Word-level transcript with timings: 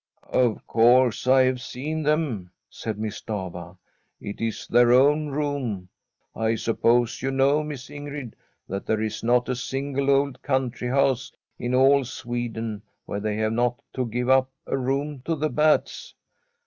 * 0.15 0.23
Of 0.49 0.65
course 0.65 1.27
I 1.27 1.43
have 1.43 1.61
seen 1.61 2.01
them,' 2.01 2.49
said 2.71 2.97
Miss 2.97 3.21
Stafva.' 3.21 3.77
It 4.29 4.41
is 4.41 4.65
their 4.65 4.91
own 4.91 5.27
room. 5.29 5.89
I 6.35 6.55
suppose 6.55 7.21
you 7.21 7.29
know, 7.29 7.61
Miss 7.63 7.83
[79l 7.83 7.85
Fratn 7.85 7.93
a 7.93 8.01
SWEDISH 8.01 8.07
HOMESTEAD 8.07 8.31
Ingrid, 8.31 8.33
that 8.73 8.85
there 8.87 9.01
is 9.03 9.21
not 9.23 9.47
a 9.49 9.55
sinele 9.55 10.09
old 10.09 10.41
country 10.41 10.87
house 10.87 11.31
in 11.59 11.75
all 11.75 12.03
Sweden 12.03 12.81
where 13.05 13.19
they 13.19 13.35
nave 13.35 13.51
not 13.51 13.79
to 13.93 14.07
give 14.07 14.27
up 14.29 14.49
a 14.65 14.75
room 14.75 15.21
to 15.23 15.35
the 15.35 15.51
bats 15.51 16.15